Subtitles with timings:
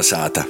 [0.00, 0.46] Kolnesāta!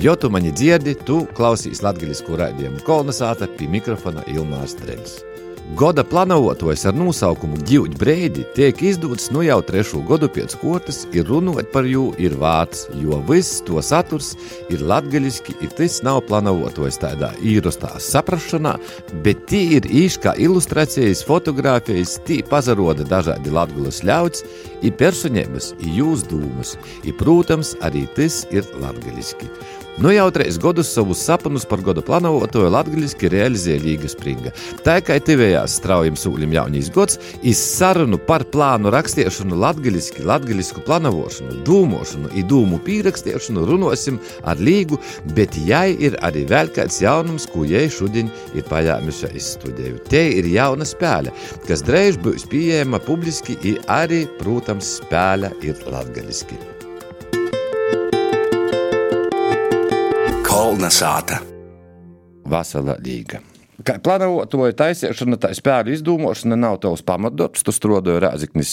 [0.00, 5.18] Jo tu mani dzirdi, tu klausīs latviešu raidījumu kolonizāta pie mikrofona Ilmārs Dreļs.
[5.72, 11.24] Goda plānotājs ar nosaukumu Ģīvģa Breidi tiek izdots nu jau trešo gadu pēc kortas, ir
[11.30, 14.34] runāt par jū ir vārds, jo viss to saturs
[14.68, 18.74] ir latgaļiski, ir tas nav plānotājs tādā īrostā saprašanā,
[19.24, 24.44] bet tī ir īši kā ilustrācijas, fotografijas, tī pazaroda dažādi latgulas ļauts,
[24.84, 26.76] ir personības, ir jūs dūmas,
[27.08, 29.48] ir, protams, arī tas ir latgaļiski.
[29.94, 34.50] Nu jau trīs gadus savus sapņus par gada plānotoju latviešu realizēja Līga Springa.
[34.82, 41.60] Tā kā tevējās straujam sūļam jaunīs gads, iz sarunu par plānu rakstīšanu latviešu, latviešu plānošanu,
[41.68, 44.98] dūmošanu, idūmu pierakstīšanu runosim ar Līgu,
[45.38, 50.02] bet jai ir arī vēl kāds jaunums, ko jai šodien ir pajāmuši izstudēju.
[50.10, 51.30] Te ir jauna spēle,
[51.70, 56.73] kas drēž būs pieejama publiski, arī, protams, spēle ir latviešu.
[60.74, 61.36] Kolnesāta!
[62.50, 63.38] Vasarā līga.
[63.86, 67.62] Kā plānotāja taisīšana, tā spēļu izdomāšana nav tavs pamatdarbs.
[67.62, 68.72] Tu strādāji Rāzaknis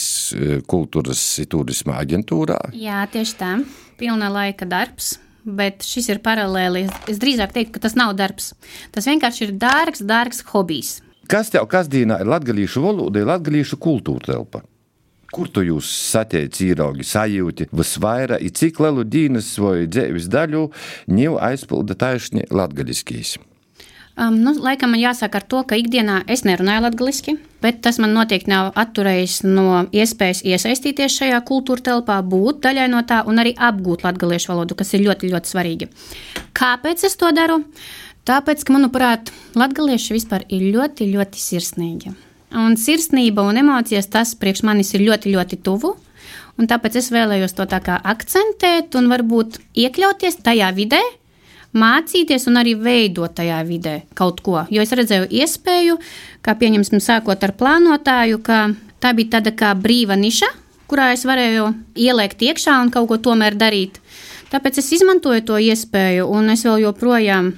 [0.72, 1.22] kultūras
[1.52, 2.58] turisma aģentūrā.
[2.74, 3.52] Jā, tieši tā.
[4.02, 5.12] Pilna laika darbs.
[5.46, 6.88] Bet šis ir paralēli.
[7.06, 8.56] Es drīzāk teiktu, ka tas nav darbs.
[8.98, 10.96] Tas vienkārši ir dārgs, dārgs hobijs.
[11.30, 14.66] Kas tev kasdienā ir latgalīšu valoda, ir latgalīšu kultūra telpa?
[15.32, 20.66] Kur tu jūs satiec īraugi sajūti visvairāk, cik lielu dīnas vai dzīves daļu
[21.08, 23.38] ņēmu aizpilda taisni latgaliskīs?
[24.20, 28.12] Um, nu, laikam man jāsaka ar to, ka ikdienā es nerunāju latviešu, bet tas man
[28.12, 33.56] noteikti nav atturējis no iespējas iesaistīties šajā kultūra telpā, būt daļai no tā un arī
[33.56, 35.88] apgūt latviešu valodu, kas ir ļoti, ļoti svarīgi.
[36.60, 37.62] Kāpēc es to daru?
[38.28, 42.14] Tāpēc, ka, manuprāt, latvieši vispār ir ļoti, ļoti sirsnīgi.
[42.58, 45.96] Un sirsnība un emocijas tas priekš manis ir ļoti, ļoti tuvu.
[46.60, 51.00] Un tāpēc es vēlējos to tā kā akcentēt un varbūt iekļauties tajā vidē,
[51.72, 54.66] mācīties un arī veidot tajā vidē kaut ko.
[54.70, 55.98] Jo es redzēju iespēju,
[56.44, 58.66] kā pieņemsim, sākot ar plānotāju, ka
[59.02, 60.52] tā bija tāda kā brīva niša,
[60.92, 64.02] kurā es varēju ieliekt iekšā un kaut ko tomēr darīt.
[64.52, 67.54] Tāpēc es izmantoju to iespēju, un es vēl joprojām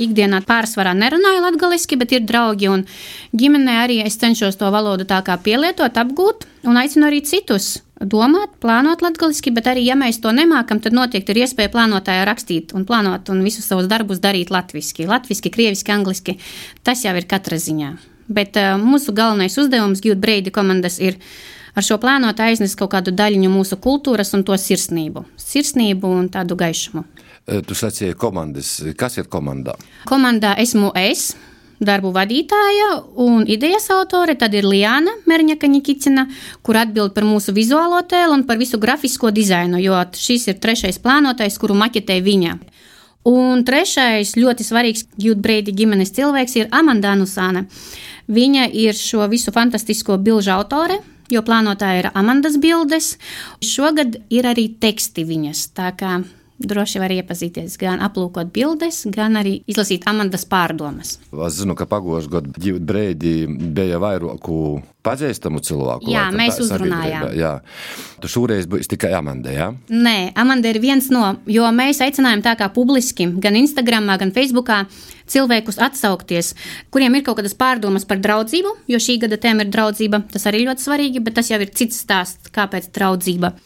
[0.00, 2.84] ikdienā pārsvarā nerunāju latviešu, bet ir draugi un
[3.36, 8.56] ģimenē arī es cenšos to valodu tā kā pielietot, apgūt un aicinu arī citus domāt,
[8.62, 12.86] plānot latviešu, bet arī, ja mēs to nemākam, tad noteikti ir iespēja plānotājai rakstīt un
[12.88, 16.38] plānot un visus savus darbus darīt latviešu, latviešu, krieviski, angliski.
[16.82, 17.94] Tas jau ir katra ziņā.
[18.32, 21.18] Bet uh, mūsu galvenais uzdevums, Gjūda Breidi komandas, ir
[21.76, 26.56] ar šo plānotu aiznest kaut kādu daļiņu mūsu kultūras un to sirsnību, sirsnību un tādu
[26.58, 27.04] gaišumu.
[27.46, 28.76] Tu sacīji komandas.
[28.98, 29.74] Kas ir komandā?
[30.06, 31.32] Komandā esmu es.
[31.82, 36.28] Darbu vadītāja un idejas autore tad ir Liana Mērņaka Nikicina,
[36.62, 41.00] kur atbild par mūsu vizuālo tēlu un par visu grafisko dizainu, jo šis ir trešais
[41.02, 42.52] plānotais, kuru maķetē viņa.
[43.32, 47.64] Un trešais ļoti svarīgs Jutbreidi ģimenes cilvēks ir Amanda Nusāne.
[48.30, 51.00] Viņa ir šo visu fantastisko bilžu autore,
[51.34, 53.16] jo plānotāja ir Amandas bildes.
[53.58, 56.20] Šogad ir arī teksti viņas, tā kā
[56.68, 61.18] droši var iepazīties, gan aplūkot bildes, gan arī izlasīt Amandas pārdomas.
[61.32, 64.56] Es zinu, ka pagājušajā gadā Ģīvda Breidi bija vairāku
[65.02, 66.10] pazīstamu cilvēku.
[66.12, 67.26] Jā, mēs uzrunājām.
[67.36, 67.52] Jā.
[68.22, 69.68] Tu šoreiz būsi tikai Amanda, jā?
[69.90, 74.84] Nē, Amanda ir viens no, jo mēs aicinājām tā kā publiski, gan Instagramā, gan Facebookā
[75.32, 76.52] cilvēkus atsaukties,
[76.94, 80.24] kuriem ir kaut kādas pārdomas par draudzību, jo šī gada tēma ir draudzība.
[80.32, 83.56] Tas arī ļoti svarīgi, bet tas jau ir cits stāsts, kāpēc draudzība.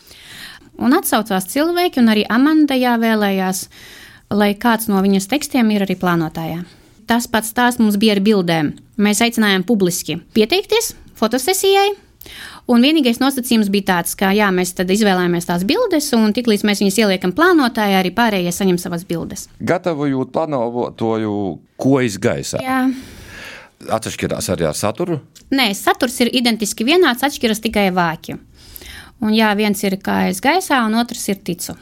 [0.78, 3.66] Un atsaucās cilvēki, un arī Amanda jāvēlējās,
[4.36, 6.64] lai kāds no viņas tekstiem ir arī plānotājā.
[7.06, 8.74] Tas pats stāsts mums bija ar bildēm.
[8.98, 11.94] Mēs aicinājām publiski pieteikties fotosesijai,
[12.66, 16.98] Un vienīgais nosacījums bija tāds, ka jā, mēs izvēlējāmies tās bildes, un tiklīdz mēs viņas
[17.04, 19.46] ieliekam plānotājā, arī pārējie saņem savas bildes.
[19.62, 21.36] Gatavojot plānotoju,
[21.78, 22.58] ko izgaisā?
[22.64, 22.80] Jā.
[23.92, 25.20] Atšķirās arī ar saturu?
[25.54, 28.34] Nē, saturs ir identiski vienāds, atšķiras tikai vāki.
[29.24, 31.76] Un jā, viens ir kājas gaisā, un otrs ir ticu.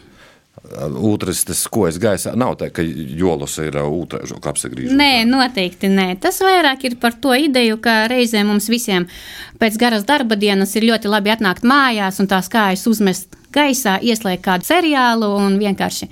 [0.65, 4.95] Otrs, tas, ko es gaisā, nav tā, ka jolas ir otrāžu apsagrīžu.
[4.97, 6.07] Nē, noteikti nē.
[6.23, 9.09] Tas vairāk ir par to ideju, ka reizē mums visiem
[9.61, 14.45] pēc garas darba dienas ir ļoti labi atnākt mājās un tās kājas uzmest gaisā, ieslēgt
[14.47, 16.09] kādu seriālu un vienkārši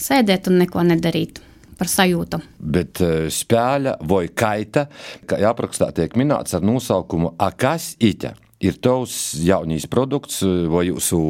[0.00, 1.40] sēdēt un neko nedarīt
[1.80, 2.42] par sajūtu.
[2.60, 3.00] Bet
[3.32, 4.86] spēļa vai kaita,
[5.26, 11.20] kā aprakstā tiek minēts ar nosaukumu Akas Iķa ir tavs jaunīs produkts vai jūsu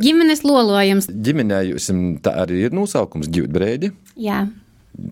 [0.00, 1.10] ģimenes lolojums.
[1.10, 1.90] Ģimenē jums
[2.24, 3.92] tā arī ir nosaukums ģimeņbrēdi.
[4.20, 4.46] Jā.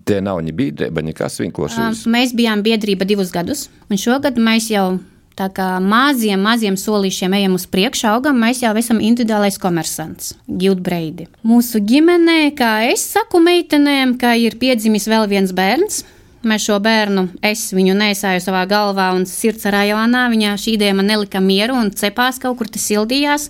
[0.05, 1.85] Tie nav ne biedrība, nekas vienkārši.
[1.85, 4.99] Uh, mēs bijām biedrība divus gadus, un šogad mēs jau
[5.39, 10.83] Tā kā maziem, maziem solīšiem ejam uz priekšu, augam, mēs jau esam individuālais komersants, Gilda
[10.83, 11.29] Breidi.
[11.47, 16.01] Mūsu ģimenē, kā es saku meitenēm, ka ir piedzimis vēl viens bērns.
[16.47, 20.27] Mēs šo bērnu, es viņu nesāju savā galvā un sirds rajonā.
[20.31, 23.49] Viņa šī ideja man nelika mieru un cepās kaut kur tas sildījās.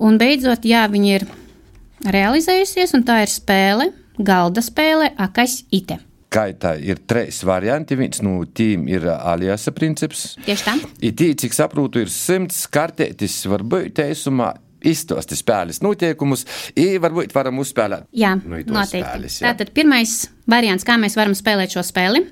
[0.00, 1.26] Un beidzot, jā, viņa ir
[2.04, 3.90] realizējusies, un tā ir spēle,
[4.20, 6.00] galda spēle, akas ite
[6.30, 7.98] kā tā ir trīs varianti.
[7.98, 10.36] Viens no tiem ir aliasa princips.
[10.46, 10.76] Tieši tā.
[11.02, 14.52] Ir tī, cik saprotu, ir simts kartētis, varbūt teisumā.
[14.80, 16.46] Izstāsti spēles noteikumus,
[16.78, 18.08] ir varbūt varam uzspēlēt.
[18.16, 19.04] Jā, nu, noteikti.
[19.04, 19.50] Spēles, jā.
[19.50, 20.14] Tātad pirmais
[20.50, 22.24] variants, kā mēs varam spēlēt šo spēli.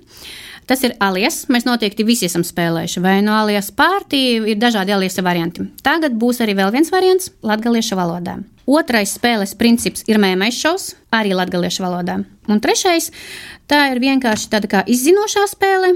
[0.69, 1.47] Tas ir alias.
[1.49, 3.00] Mēs noteikti visi esam spēlējuši.
[3.00, 4.21] Vai no alias pārtī
[4.53, 5.65] ir dažādi alias varianti.
[5.85, 8.37] Tagad būs arī vēl viens variants latviešu valodā.
[8.69, 12.19] Otrais spēles princips ir mēmais šovs, arī latviešu valodā.
[12.53, 13.06] Un trešais,
[13.65, 15.94] tā ir vienkārši tāda kā izzinošā spēle,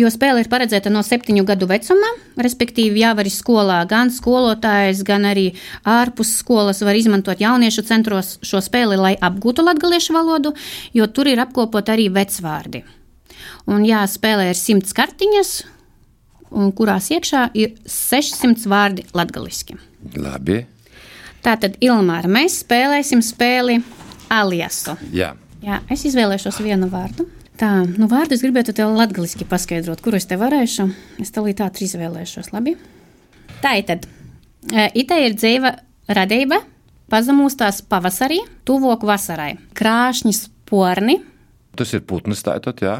[0.00, 2.14] jo spēle ir paredzēta no septiņu gadu vecuma.
[2.40, 5.50] Respektīvi, jau arī skolā gan skolotājs, gan arī
[5.84, 10.56] ārpus skolas var izmantot jauniešu centros šo spēli, lai apgūtu latviešu valodu,
[10.96, 12.86] jo tur ir apkopot arī vecvārdi.
[13.68, 15.56] Un jāspēlē ir simts kartiņas,
[16.76, 19.76] kurās iekšā ir 600 vārdi latviešu.
[20.16, 20.64] Labi.
[21.44, 23.82] Tātad, Ilmāra, mēs spēlēsim spēli
[24.32, 24.94] Aliasu.
[25.12, 25.34] Jā.
[25.64, 27.26] Jā, es izvēlēšos vienu vārdu.
[27.60, 30.88] Tā, nu, vārdu es gribētu tev latviešu paskaidrot, kuru es te varēšu.
[31.22, 32.48] Es tev līdz tādu izvēlēšos.
[32.54, 32.74] Labi?
[33.62, 34.08] Tā ir tad.
[34.72, 35.74] E, Ite ir dzīva
[36.16, 36.62] radība,
[37.12, 39.54] pazemūstās pavasarī, tuvāk vasarai.
[39.76, 41.20] Krāšņi sporni.
[41.76, 42.80] Tas ir putns, tā ir.
[42.80, 42.96] Jā,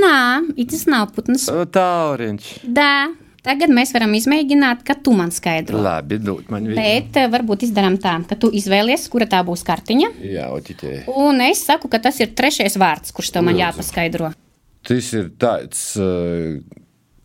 [0.00, 1.48] nē, tas nav putns.
[1.48, 2.54] Tauriņš.
[2.72, 2.94] Tā.
[3.42, 5.80] Tagad mēs varam izmēģināt, ka tu man skaidro.
[5.82, 6.76] Labi, dod man vienu.
[6.78, 10.12] Bet eh, varbūt izdarām tā, ka tu izvēlies, kura tā būs kartiņa.
[10.22, 10.92] Jā, oķitē.
[11.10, 13.64] Un es saku, ka tas ir trešais vārds, kurš tev man Lūdzu.
[13.64, 14.30] jāpaskaidro.
[14.86, 16.62] Tas ir tāds uh,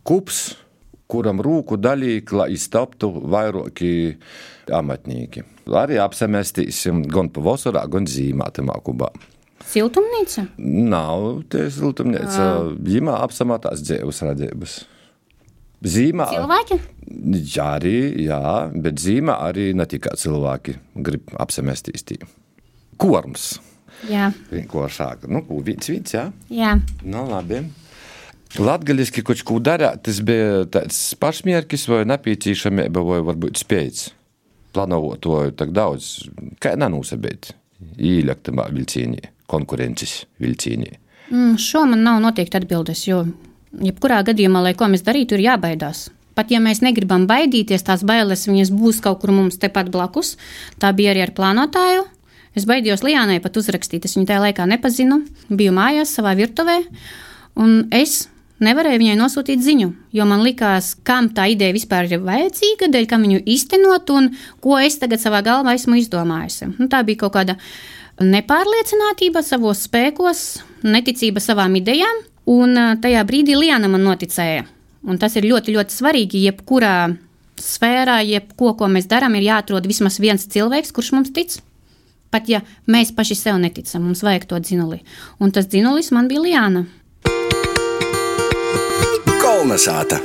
[0.02, 0.42] kups,
[1.06, 4.18] kuram rūku dalīja, lai iztaptu vairāki
[4.74, 5.46] amatnieki.
[5.70, 9.12] Arī apsamestīsim gan pavasarā, gan zīmā tam akubā.
[9.68, 10.48] Siltumnīca?
[10.58, 12.52] Nav tie siltumnīca.
[12.82, 14.80] Zīmā apsamatās dzīves redzības.
[15.78, 16.78] Zīmē cilvēki?
[17.54, 18.42] Jā, arī, jā,
[18.74, 20.74] bet zīmē arī ne tikai cilvēki
[21.06, 22.18] grib apsamestīs tī.
[22.98, 23.52] Korms.
[24.10, 24.32] Jā.
[24.50, 25.26] Vienkāršāk.
[25.30, 26.28] Nu, viens, viens, jā.
[26.50, 26.74] Jā.
[27.02, 27.62] Nu, labi.
[28.58, 34.08] Latgaliski kaut ko darāt, tas bija tāds pašmērķis vai nepieciešamība vai varbūt spējas.
[34.74, 36.28] Plānot to tak daudz,
[36.62, 37.52] kā nenūsabēt
[37.98, 39.20] īļaktamā vilcīnī,
[39.50, 40.96] konkurences vilcīnī.
[41.28, 43.26] Mm, šo man nav noteikti atbildes, jo
[43.72, 46.08] jebkurā gadījumā, lai ko mēs darītu, ir jābaidās.
[46.38, 50.36] Pat ja mēs negribam baidīties, tās bailes būs kaut kur mums tepat blakus.
[50.78, 52.06] Tā bija arī ar plānotāju.
[52.54, 54.06] Es baidījos Lijānai pat uzrakstīt.
[54.06, 55.24] Es viņu tajā laikā nepazinu.
[55.50, 56.80] Biju mājās savā virtuvē,
[57.58, 58.28] un es
[58.62, 63.26] nevarēju viņai nosūtīt ziņu, jo man likās, kam tā ideja vispār ir vajadzīga, dēļ kam
[63.26, 64.32] viņu iztenot un
[64.64, 66.72] ko es tagad savā galvā esmu izdomājusi.
[66.78, 67.58] Nu, tā bija kaut kāda
[68.18, 70.46] nepārliecinātība savos spēkos,
[70.86, 72.24] neticība savām idejām.
[72.48, 74.64] Un tajā brīdī Liana man noticēja.
[75.08, 76.44] Un tas ir ļoti, ļoti svarīgi.
[76.48, 76.92] Jebkurā
[77.60, 81.58] sfērā, jebko, ko mēs darām, ir jāatrod vismaz viens cilvēks, kurš mums tic.
[82.32, 85.00] Pat ja mēs paši sev neticam, mums vajag to dzinuli.
[85.40, 86.84] Un tas dzinulis man bija Liana.
[89.40, 90.20] Kolnesāta.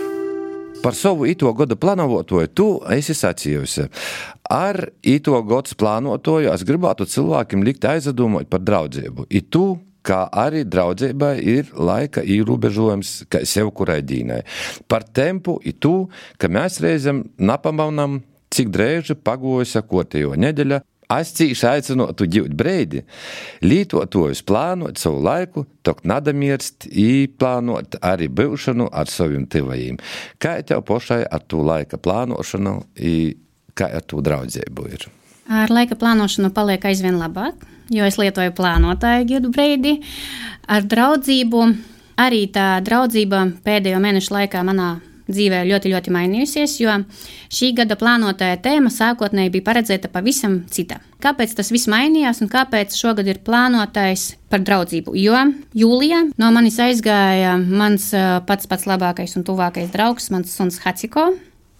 [0.84, 3.88] Par savu ito gada plānotoju tu esi sacījusi.
[4.52, 9.30] Ar ito gada plānotoju es gribētu cilvēkiem likt aizdomot par draudzību.
[9.32, 13.16] I tu kā arī draudzībai ir laika ierobežojums,
[13.48, 14.44] sev kurai dīnai.
[14.88, 15.96] Par tempu ir tu,
[16.38, 18.22] ka mēs reizēm napamanām,
[18.54, 20.84] cik drēži pagoja sakotējo nedēļa.
[21.14, 23.04] Es cīši aicinātu ģūt breidi,
[23.62, 30.00] lietotājus plānot savu laiku, tok nadamirst, īplānot arī būšanu ar saviem tuvajiem.
[30.42, 32.80] Kā tev pašai ar to laika plānošanu,
[33.78, 35.12] kā ar to draudzību ir?
[35.50, 39.98] Ar laika plānošanu paliek aizvien labāk jo es lietoju plānotāju gadu breidi.
[40.72, 41.64] Ar draudzību
[42.24, 46.98] arī tā draudzība pēdējo mēnešu laikā manā dzīvē ļoti, ļoti mainījusies, jo
[47.54, 50.98] šī gada plānotāja tēma sākotnēji bija paredzēta pavisam cita.
[51.24, 55.16] Kāpēc tas viss mainījās un kāpēc šogad ir plānotais par draudzību?
[55.16, 55.46] Jo
[55.80, 58.12] jūlijā no manis aizgāja mans
[58.50, 61.32] pats pats labākais un tuvākais draugs, mans suns Haciko.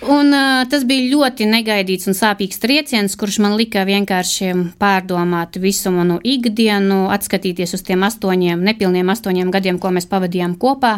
[0.04, 4.50] Un, uh, tas bija ļoti negaidīts un sāpīgs trieciens, kurš man lika vienkārši
[4.82, 10.98] pārdomāt visu manu ikdienu, atskatīties uz tiem astoņiem, nepilniem astoņiem gadiem, ko mēs pavadījām kopā,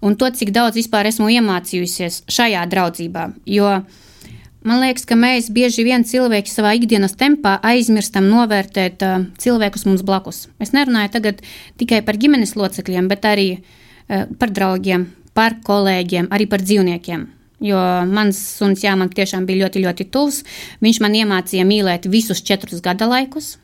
[0.00, 3.26] un to, cik daudz vispār esmu iemācījusies šajā draudzībā.
[3.44, 3.74] Jo
[4.64, 10.06] man liekas, ka mēs bieži vien cilvēki savā ikdienas tempā aizmirstam novērtēt uh, cilvēkus mums
[10.06, 10.46] blakus.
[10.64, 11.44] Es nerunāju tagad
[11.76, 17.32] tikai par ģimenes locekļiem, bet arī uh, par draugiem, par kolēģiem, arī par dzīvniekiem
[17.64, 20.42] Jo mans suns, jā, man tiešām bija ļoti, ļoti tuvs.
[20.84, 23.54] Viņš man iemācīja mīlēt visus četrus gada laikus.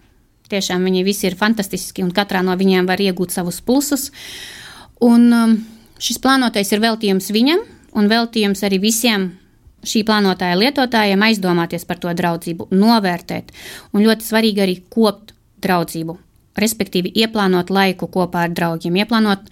[0.53, 4.11] Tiešām viņi visi ir fantastiski, un katrā no viņiem var iegūt savus plusus.
[5.05, 5.55] Un um,
[6.01, 7.63] šis plānotais ir veltījums viņam,
[7.97, 9.31] un veltījums arī visiem
[9.85, 13.51] šī plānotāja lietotājiem aizdomāties par to draudzību, novērtēt,
[13.93, 15.35] un ļoti svarīgi arī kopt
[15.65, 16.17] draudzību.
[16.59, 19.47] Respektīvi, ieplānot laiku kopā ar draugiem, ieplānot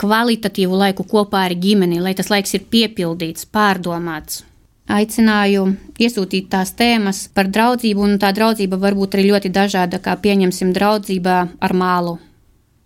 [0.00, 4.46] kvalitatīvu laiku kopā ar ģimeni, lai tas laiks ir piepildīts, pārdomāts.
[4.90, 5.66] Aicināju
[6.02, 10.72] iesūtīt tās tēmas par draudzību, un tā draudzība var būt arī ļoti dažāda, kā pieņemsim
[10.74, 12.16] draudzībā ar mālu.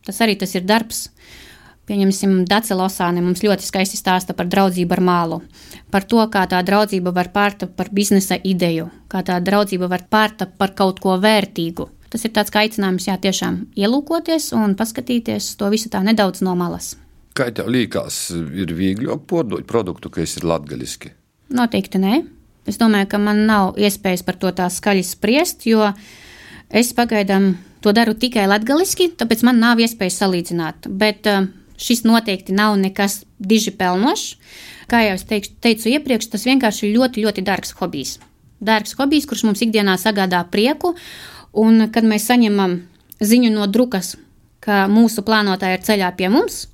[0.05, 1.07] Tas arī tas ir darbs.
[1.89, 5.41] Pieņemsim, Dacela Osāne mums ļoti skaisti stāsta par draudzību ar mālu,
[5.93, 10.57] par to, kā tā draudzība var pārtapt par biznesa ideju, kā tā draudzība var pārtapt
[10.61, 11.89] par kaut ko vērtīgu.
[12.15, 16.93] Tas ir tāds aicinājums, jā, tiešām ielūkoties un paskatīties to visu tā nedaudz no malas.
[17.35, 21.11] Kā tev liekas, ir vieglāk pārdot produktu, kas ir latgaļiski?
[21.59, 22.21] Noteikti nē.
[22.71, 25.89] Es domāju, ka man nav iespējas par to tā skaļi spriest, jo
[26.71, 30.87] es pagaidām to daru tikai latgaļiski, tāpēc man nav iespējas salīdzināt.
[30.87, 34.39] Bet uh, šis noteikti nav nekas diži pelnošs.
[34.87, 38.21] Kā jau es teikšu, teicu iepriekš, tas vienkārši ir ļoti, ļoti dārgs hobijs.
[38.65, 40.95] Dārgs hobijs, kurš mums ikdienā sagādā prieku
[41.55, 42.81] Un, kad mēs saņemam
[43.23, 44.17] ziņu no drukas,
[44.65, 46.65] ka mūsu plānotāji ir ceļā pie mums,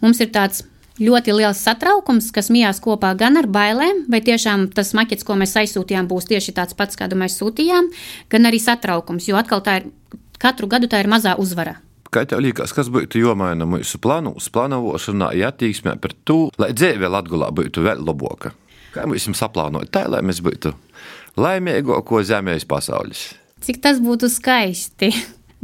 [0.00, 0.64] mums ir tāds
[0.98, 5.54] ļoti liels satraukums, kas mijās kopā gan ar bailēm, vai tiešām tas makets, ko mēs
[5.60, 7.90] aizsūtījām, būs tieši tāds pats, kādu mēs sūtījām,
[8.32, 9.90] gan arī satraukums, jo atkal tā ir
[10.42, 11.78] katru gadu tā ir mazā uzvara.
[12.08, 17.10] Kā tev liekas, kas būtu jāmaina mūsu plānos, plānošanā, ja attieksmē par to, lai dzīve
[17.12, 18.54] Latvijā būtu vēl labāka?
[18.94, 20.72] Kā mēs saplānojam tā, lai mēs būtu
[21.36, 23.26] laimīgāko zemes pasaules?
[23.64, 25.10] Cik tas būtu skaisti.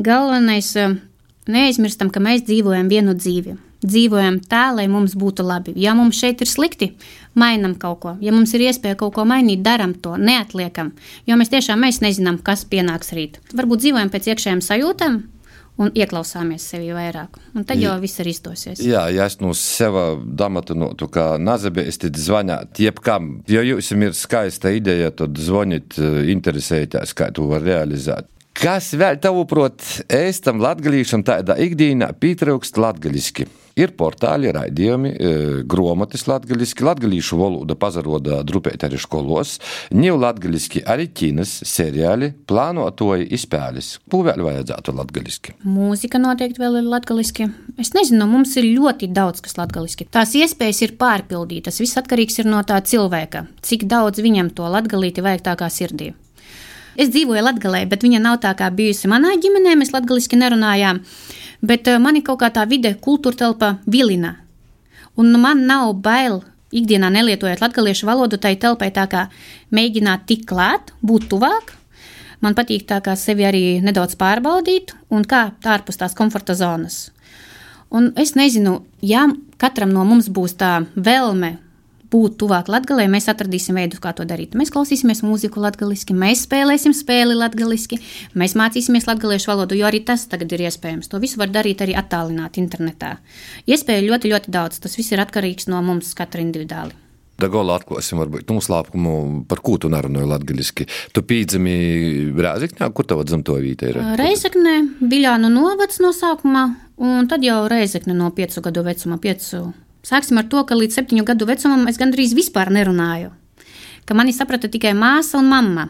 [0.08, 0.96] Galvenais, eh,
[1.46, 3.56] neaizmirstam, ka mēs dzīvojam vienu dzīvi.
[3.84, 5.74] Dzīvojam tā, lai mums būtu labi.
[5.76, 6.94] Ja mums šeit ir slikti,
[7.36, 8.16] mainām kaut ko.
[8.20, 10.94] Ja mums ir iespēja kaut ko mainīt, darām to, neatliekam.
[11.28, 13.36] Jo mēs tiešām mēs nezinām, kas pienāks rīt.
[13.52, 15.20] Varbūt dzīvojam pēc iekšējām sajūtām,
[15.80, 17.38] un ieklausāmies sevi vairāk.
[17.54, 18.82] Un tad jau viss arī izdosies.
[18.84, 23.40] Jā, ja es no sevis domātu, no, kā nazabēs, tad zvanāt jebkam.
[23.50, 28.30] Ja jums ir skaista ideja, tad zvaniet, eh, interesējieties, kā to var realizēt.
[28.54, 29.82] Kas vēl tavuprāt,
[30.14, 33.48] ēstam latgalīšam tādā ikdienā pietrūkst latgaliski?
[33.74, 35.30] Ir portāli, raidījumi, e,
[35.66, 39.56] grāmatas latviešu, latviešu valoda pazaroda drupēt arī skolos,
[39.90, 43.96] ņēmu latviešu arī kinas, seriāli, plānotoji izpēles.
[44.06, 45.58] Ko vēl vajadzētu latviešu?
[45.66, 47.50] Mūzika noteikti vēl ir latviešu.
[47.74, 50.06] Es nezinu, mums ir ļoti daudz kas latviešu.
[50.14, 51.82] Tās iespējas ir pārpildītas.
[51.82, 56.14] Viss atkarīgs ir no tā cilvēka, cik daudz viņam to latgalīti vajag tā kā sirdī.
[56.94, 59.74] Es dzīvoju Latvijā, bet viņa nav tā kā bijusi manā ģimenē.
[59.80, 61.00] Mēs latviešu nerunājām,
[61.62, 64.36] bet eh, man ir kaut kā tā vide, kultūra telpa vilina.
[65.18, 66.42] Un man nav bail
[66.74, 69.26] ikdienā nelietojot latviešu valodu, tai telpai tā kā
[69.74, 71.74] mēģināt tikt klāt, būt tuvāk.
[72.42, 77.08] Man patīk tā kā sevi arī nedaudz pārbaudīt un kā tā ārpus tās komforta zonas.
[77.94, 81.54] Un es nezinu, ja katram no mums būs tā vēlme
[82.14, 84.54] būt tuvāk latgalē, mēs atradīsim veidus, kā to darīt.
[84.58, 87.98] Mēs klausīsimies mūziku latgaliski, mēs spēlēsim spēli latgaliski,
[88.38, 91.10] mēs mācīsimies latgaliešu valodu, jo arī tas tagad ir iespējams.
[91.10, 93.16] To visu var darīt arī attālināti internetā.
[93.66, 94.82] Iespēju ļoti, ļoti daudz.
[94.84, 96.94] Tas viss ir atkarīgs no mums katra individuāli.
[97.40, 99.14] Dagola atklāsim, varbūt noslēpumu,
[99.50, 100.86] par ko tu nerunāji latviešu.
[101.16, 101.74] Tu pīdzami
[102.38, 103.98] Rēzeknē, kur tava dzimto vieta ir?
[104.20, 106.68] Reizeknē, Biļānu novads no sākuma,
[107.02, 109.64] un tad jau Reizekne no piecu gadu vecuma, piecu
[110.04, 113.32] Sāksim ar to, ka līdz septiņu gadu vecumam es gandrīz vispār nerunāju.
[114.04, 115.88] Ka mani saprata tikai māsa un mamma.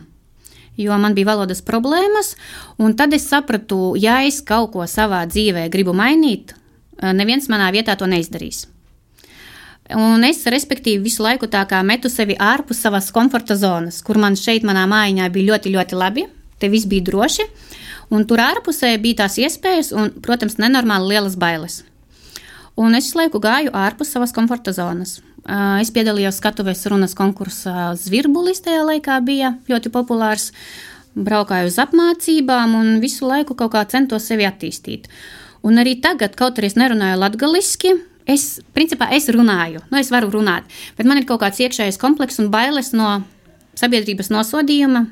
[0.78, 2.34] Jo man bija valodas problēmas,
[2.98, 6.54] tad es sapratu, ja es kaut ko savā dzīvē gribu mainīt,
[6.98, 8.66] eh, neviens manā vietā to neizdarīs.
[9.92, 14.34] Un es, respektīvi, visu laiku tā kā metu sevi ārpus savas komforta zonas, kur man
[14.34, 16.24] šeit, manā mājiņā, bija ļoti, ļoti labi.
[16.58, 17.44] Te viss bija droši,
[18.10, 21.82] un tur ārpusē bija tās iespējas un, protams, nenormāli lielas bailes.
[22.80, 25.20] Un es laiku gāju ārpus savas komforta zonas.
[25.80, 30.50] Es piedalījos skatuves runas konkursā Zvirbulis, tajā laikā bija ļoti populārs.
[31.14, 35.06] Braukāju uz apmācībām un visu laiku kaut kā centos sevi attīstīt.
[35.62, 37.92] Un arī tagad, kaut arī es nerunāju latviešu,
[38.26, 40.66] es, principā, es runāju, nu, es varu runāt,
[40.98, 43.20] bet man ir kaut kāds iekšējs komplekss un bailes no
[43.78, 45.06] sabiedrības nosodījuma,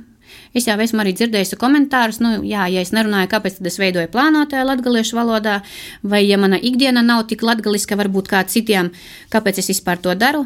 [0.52, 4.10] Es jau esmu arī dzirdējusi komentārus, nu, jā, ja es nerunāju, kāpēc tad es veidoju
[4.12, 5.62] plānotāju latviešu valodā,
[6.04, 8.90] vai ja mana ikdiena nav tik latgaliska, varbūt kā citiem,
[9.32, 10.44] kāpēc es vispār to daru.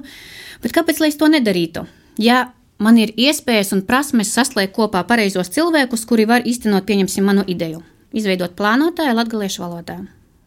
[0.63, 1.87] Bet kāpēc lai es to nedarītu?
[2.23, 7.43] Ja man ir iespējas un prasmes saslēgt kopā pareizos cilvēkus, kuri var īstenot, pieņemsim, manu
[7.47, 7.83] ideju,
[8.15, 10.05] izveidot plānotāju latviešu valodā.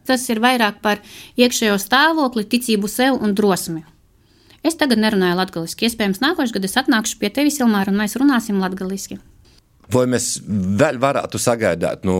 [0.08, 1.04] Tas ir vairāk par
[1.36, 3.84] iekšējo stāvokli, ticību sev un drosmi.
[4.64, 5.84] Es tagad nerunāju latviešu.
[5.84, 9.20] Iespējams, nākošais gads es atnākšu pie tevis, Ilmāra, un mēs runāsim latviešu.
[9.90, 12.16] Vai mēs vēl varētu sagaidāt nu,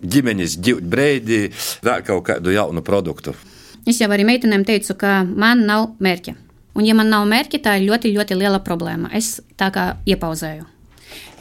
[0.00, 1.40] ģimenes ģimeņa
[1.86, 3.34] vēl kaut kādu jaunu produktu?
[3.88, 6.36] Es jau arī meitenēm teicu, ka man nav mērķa.
[6.76, 9.10] Un, ja man nav mērķa, tā ir ļoti, ļoti liela problēma.
[9.16, 10.66] Es tā kā iepauzēju.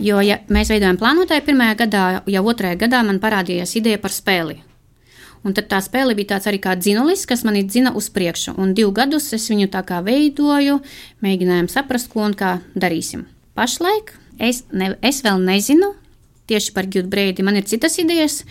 [0.01, 4.57] Jo, ja mēs veidojam plānotāju pirmajā gadā, jau otrajā gadā man parādījās ideja par spēli.
[5.45, 8.57] Un tad tā spēle bija tāds arī kā dzinulis, kas man ir dzina uz priekšu.
[8.59, 10.81] Un divus gadus es viņu tā kā veidoju,
[11.23, 13.27] mēģinājām saprast, ko un kā darīsim.
[13.55, 15.93] Pašlaik es, ne, es vēl nezinu
[16.49, 17.45] tieši par Gildu Breidi.
[17.45, 18.41] Man ir citas idejas,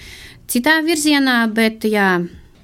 [0.51, 2.13] citā virzienā, bet jā,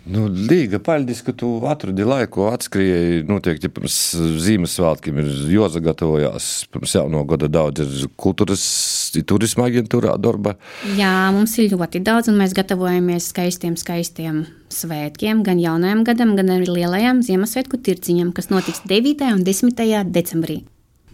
[0.05, 3.95] Nu, Līga paļģis, ka tu atradi laiku, atskrieji, noteikti pirms
[4.45, 8.65] Ziemassvētkiem ir jāsagatavojās, pirms jauno gada daudz ir kultūras,
[9.25, 10.59] turisma aģentūrā darba.
[10.99, 16.53] Jā, mums ir ļoti daudz, un mēs gatavojamies skaistiem, skaistiem svētkiem, gan jaunajam gadam, gan
[16.59, 19.25] arī lielajam Ziemassvētku tirciņam, kas notiks 9.
[19.33, 19.85] un 10.
[20.13, 20.61] decembrī.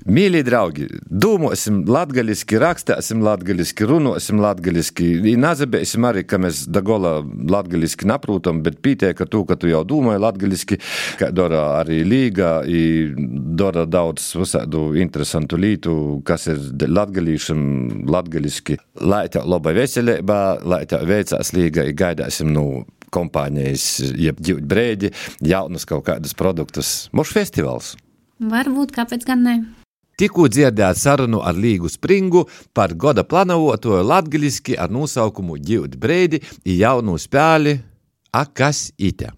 [0.08, 5.08] Mīļie draugi, domāsim latviešu, rakstīsim latviešu, runāsim latviešu.
[5.40, 10.22] Nezabēsim arī, ka mēs dagola latviešu neprūtam, bet pītē, ka tu, ka tu jau domāji
[10.24, 10.78] latviešu,
[11.20, 12.52] ka dara arī līga,
[13.60, 18.78] dara daudz visādu interesantu lietu, kas ir latviešiem latviešu.
[19.04, 25.12] Lai tev laba veselība, lai tev veicās līga, gaidāsim no nu, kompānijas, jeb brēdi,
[25.44, 27.10] jaunus kaut kādus produktus.
[27.16, 27.96] Mūsu festivāls.
[28.40, 29.58] Varbūt, kāpēc gan ne?
[30.20, 32.42] Tikko dzirdēt sarunu ar Līgu Springu
[32.76, 37.78] par goda planavotoju latgaliski ar nosaukumu Ģild Breidi jaunu spēli
[38.36, 39.32] A kas ite.